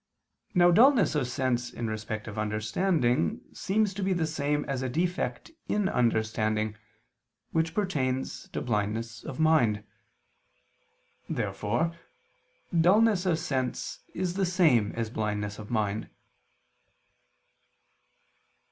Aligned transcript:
Now 0.55 0.71
dulness 0.71 1.13
of 1.13 1.27
sense 1.27 1.71
in 1.71 1.87
respect 1.87 2.27
of 2.27 2.39
understanding 2.39 3.41
seems 3.53 3.93
to 3.93 4.01
be 4.01 4.13
the 4.13 4.25
same 4.25 4.65
as 4.65 4.81
a 4.81 4.89
defect 4.89 5.51
in 5.67 5.87
understanding, 5.87 6.75
which 7.51 7.75
pertains 7.75 8.47
to 8.49 8.63
blindness 8.63 9.23
of 9.23 9.39
mind. 9.39 9.83
Therefore 11.29 11.93
dulness 12.75 13.27
of 13.27 13.37
sense 13.37 13.99
is 14.15 14.33
the 14.33 14.45
same 14.47 14.91
as 14.93 15.11
blindness 15.11 15.59
of 15.59 15.69
mind. 15.69 16.09